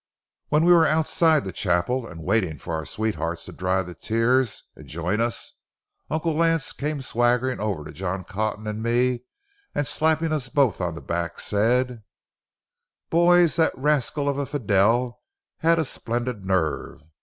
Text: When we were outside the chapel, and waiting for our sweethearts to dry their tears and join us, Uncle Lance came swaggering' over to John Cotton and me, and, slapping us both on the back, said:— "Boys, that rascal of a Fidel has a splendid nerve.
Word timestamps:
When 0.49 0.65
we 0.65 0.73
were 0.73 0.87
outside 0.87 1.43
the 1.43 1.51
chapel, 1.51 2.07
and 2.07 2.23
waiting 2.23 2.57
for 2.57 2.73
our 2.73 2.87
sweethearts 2.87 3.45
to 3.45 3.51
dry 3.51 3.83
their 3.83 3.93
tears 3.93 4.63
and 4.75 4.87
join 4.87 5.21
us, 5.21 5.53
Uncle 6.09 6.33
Lance 6.35 6.73
came 6.73 7.01
swaggering' 7.03 7.59
over 7.59 7.83
to 7.83 7.91
John 7.91 8.23
Cotton 8.23 8.65
and 8.65 8.81
me, 8.81 9.25
and, 9.75 9.85
slapping 9.85 10.33
us 10.33 10.49
both 10.49 10.81
on 10.81 10.95
the 10.95 11.01
back, 11.01 11.37
said:— 11.39 12.01
"Boys, 13.11 13.57
that 13.57 13.77
rascal 13.77 14.27
of 14.27 14.39
a 14.39 14.47
Fidel 14.47 15.21
has 15.57 15.77
a 15.77 15.85
splendid 15.85 16.43
nerve. 16.47 17.03